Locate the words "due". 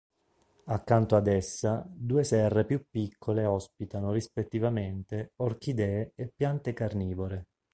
1.87-2.23